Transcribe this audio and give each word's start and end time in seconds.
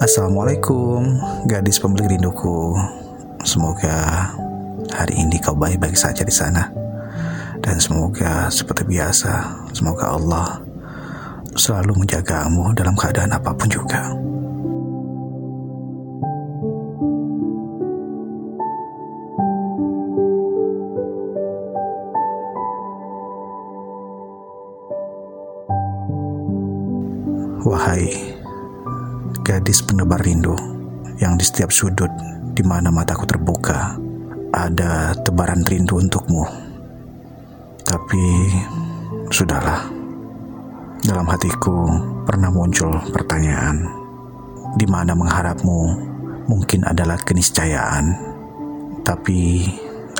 Assalamualaikum, 0.00 1.20
gadis 1.44 1.76
pemilik 1.76 2.16
rinduku. 2.16 2.72
Semoga 3.44 4.32
hari 4.96 5.20
ini 5.20 5.36
kau 5.44 5.52
baik-baik 5.52 5.92
saja 5.92 6.24
di 6.24 6.32
sana. 6.32 6.72
Dan 7.60 7.76
semoga 7.76 8.48
seperti 8.48 8.88
biasa, 8.88 9.60
semoga 9.76 10.16
Allah 10.16 10.64
selalu 11.52 12.00
menjagamu 12.00 12.72
dalam 12.72 12.96
keadaan 12.96 13.36
apa 13.36 13.52
pun 13.52 13.68
juga. 13.68 14.16
Wahai 27.68 28.39
gadis 29.50 29.82
penebar 29.82 30.22
rindu 30.22 30.54
yang 31.18 31.34
di 31.34 31.42
setiap 31.42 31.74
sudut 31.74 32.06
di 32.54 32.62
mana 32.62 32.94
mataku 32.94 33.26
terbuka 33.26 33.98
ada 34.54 35.10
tebaran 35.26 35.66
rindu 35.66 35.98
untukmu. 35.98 36.46
Tapi 37.82 38.46
sudahlah. 39.26 39.90
Dalam 41.02 41.26
hatiku 41.26 41.90
pernah 42.30 42.46
muncul 42.54 42.94
pertanyaan 43.10 43.90
di 44.78 44.86
mana 44.86 45.18
mengharapmu 45.18 45.80
mungkin 46.46 46.86
adalah 46.86 47.18
keniscayaan. 47.18 48.06
Tapi 49.02 49.66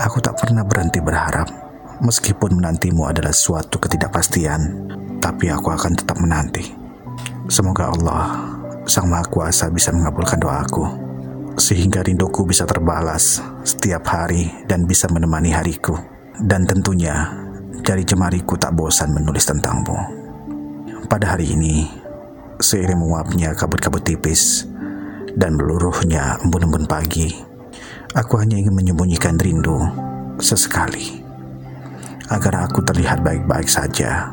aku 0.00 0.24
tak 0.24 0.40
pernah 0.40 0.64
berhenti 0.64 1.04
berharap 1.04 1.52
meskipun 2.00 2.56
menantimu 2.64 3.04
adalah 3.04 3.36
suatu 3.36 3.76
ketidakpastian, 3.76 4.88
tapi 5.20 5.52
aku 5.52 5.68
akan 5.68 5.92
tetap 6.00 6.16
menanti. 6.16 6.64
Semoga 7.52 7.92
Allah, 7.92 8.56
Sang 8.88 9.04
Maha 9.04 9.28
Kuasa 9.28 9.68
bisa 9.68 9.92
mengabulkan 9.92 10.40
doaku, 10.40 10.84
sehingga 11.60 12.00
rinduku 12.00 12.48
bisa 12.48 12.64
terbalas 12.64 13.36
setiap 13.60 14.08
hari 14.08 14.48
dan 14.64 14.88
bisa 14.88 15.12
menemani 15.12 15.52
hariku. 15.52 15.92
Dan 16.40 16.64
tentunya, 16.64 17.28
jari 17.84 18.08
jemariku 18.08 18.56
tak 18.56 18.72
bosan 18.72 19.12
menulis 19.12 19.44
tentangmu. 19.44 19.98
Pada 21.04 21.36
hari 21.36 21.52
ini, 21.52 21.84
seiring 22.56 22.96
menguapnya 22.96 23.52
kabut-kabut 23.52 24.00
tipis 24.00 24.64
dan 25.36 25.60
meluruhnya 25.60 26.40
embun-embun 26.40 26.88
pagi, 26.88 27.28
aku 28.16 28.40
hanya 28.40 28.56
ingin 28.56 28.72
menyembunyikan 28.72 29.36
rindu 29.36 29.76
sesekali 30.40 31.20
agar 32.32 32.64
aku 32.64 32.80
terlihat 32.80 33.20
baik-baik 33.20 33.68
saja. 33.68 34.32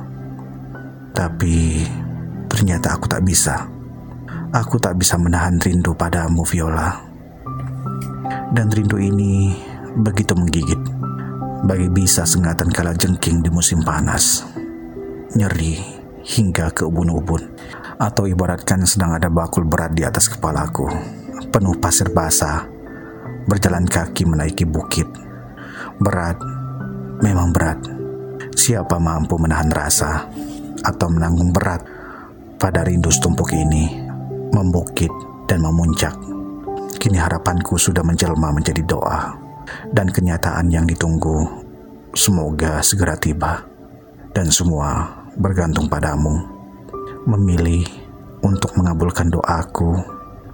Tapi 1.11 1.83
Ternyata 2.56 2.95
aku 2.95 3.11
tak 3.11 3.20
bisa. 3.28 3.67
Aku 4.56 4.80
tak 4.80 4.95
bisa 4.95 5.20
menahan 5.20 5.59
rindu 5.59 6.00
padamu, 6.00 6.48
Viola. 6.48 6.95
Dan 8.56 8.72
rindu 8.72 8.95
ini 8.95 9.52
begitu 10.00 10.31
menggigit, 10.31 10.80
bagi 11.67 11.92
bisa 11.92 12.23
sengatan 12.23 12.72
kala 12.72 12.95
jengking 12.95 13.44
di 13.44 13.52
musim 13.52 13.83
panas. 13.83 14.48
Nyeri 15.36 15.76
hingga 16.23 16.72
ke 16.72 16.88
ubun-ubun, 16.88 17.52
atau 18.00 18.31
ibaratkan 18.31 18.88
sedang 18.88 19.20
ada 19.20 19.28
bakul 19.28 19.67
berat 19.67 19.92
di 19.92 20.08
atas 20.08 20.31
kepalaku, 20.31 20.88
penuh 21.52 21.76
pasir 21.76 22.16
basah, 22.16 22.64
berjalan 23.52 23.83
kaki 23.83 24.23
menaiki 24.23 24.64
bukit. 24.64 25.11
Berat, 26.00 26.39
memang 27.20 27.52
berat. 27.52 27.83
Siapa 28.56 29.03
mampu 29.03 29.36
menahan 29.36 29.67
rasa 29.67 30.31
atau 30.80 31.11
menanggung 31.11 31.52
berat 31.52 31.83
pada 32.55 32.87
rindu 32.87 33.11
setumpuk 33.11 33.52
ini 33.52 34.05
membukit 34.55 35.11
dan 35.52 35.60
memuncak. 35.60 36.16
Kini 36.95 37.20
harapanku 37.20 37.76
sudah 37.76 38.02
menjelma 38.08 38.55
menjadi 38.55 38.80
doa 38.88 39.36
dan 39.92 40.08
kenyataan 40.08 40.71
yang 40.71 40.88
ditunggu 40.88 41.43
semoga 42.16 42.80
segera 42.80 43.20
tiba 43.20 43.67
dan 44.32 44.48
semua 44.48 45.11
bergantung 45.36 45.92
padamu. 45.92 46.55
Memilih 47.27 47.83
untuk 48.45 48.71
mengabulkan 48.80 49.27
doaku 49.27 49.98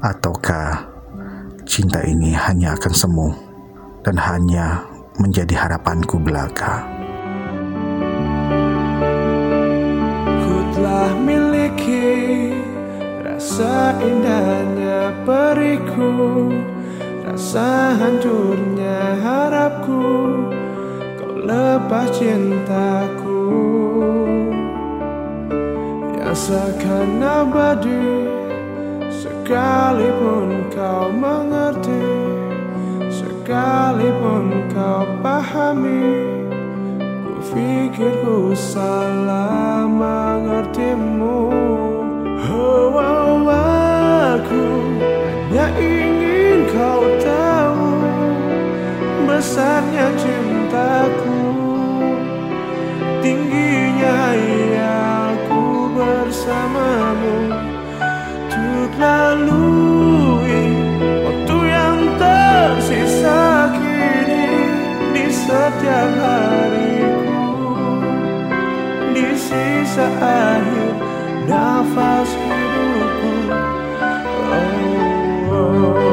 ataukah 0.02 0.88
cinta 1.68 2.02
ini 2.02 2.34
hanya 2.34 2.74
akan 2.74 2.94
semu 2.96 3.30
dan 4.02 4.18
hanya 4.18 4.82
menjadi 5.20 5.68
harapanku 5.68 6.18
belaka. 6.18 7.01
Rasa 13.62 13.94
indahnya 14.02 15.14
periku. 15.22 16.50
Rasa 17.22 17.94
hancurnya 17.94 19.22
harapku 19.22 20.02
Kau 21.22 21.34
lepas 21.46 22.10
cintaku. 22.18 23.46
Yang 26.18 26.50
seakan 26.50 27.22
abadi 27.22 28.06
Sekalipun 29.14 30.74
kau 30.74 31.14
mengerti 31.14 32.08
Sekalipun 33.14 34.66
kau 34.74 35.06
pahami 35.22 36.34
Fikir 37.52 38.16
ku 38.24 38.56
salah 38.56 39.84
mengertimu. 39.84 41.52
Oh 42.52 42.91
Besarnya 49.62 50.10
cintaku. 50.18 51.38
Tingginya 53.22 54.18
aku 55.30 55.86
bersamamu. 55.94 57.62
Untuk 58.50 58.90
lalui 58.98 60.66
waktu 60.98 61.58
yang 61.70 62.00
tersisa 62.18 63.70
kini 63.78 64.66
Di 65.14 65.30
setiap 65.30 66.10
hariku. 66.10 67.46
Di 69.14 69.30
sisa 69.38 70.10
akhir 70.10 70.94
nafas 71.46 72.34
hidupku. 72.34 73.34
Oh, 74.42 75.54
oh. 75.54 76.02
Oh, 76.02 76.11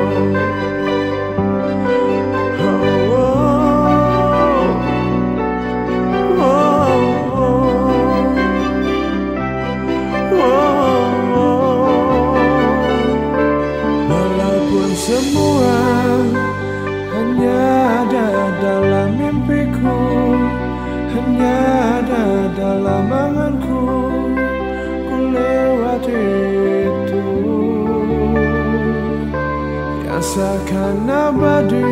seakan 30.38 31.10
abadi 31.10 31.90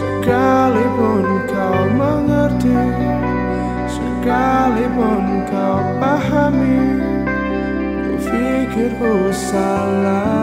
Sekalipun 0.00 1.26
kau 1.44 1.80
mengerti 1.92 2.72
Sekalipun 3.84 5.44
kau 5.44 5.78
pahami 6.00 6.80
Ku 8.00 8.12
pikir 8.16 8.90
ku 8.96 9.28
salah 9.28 10.37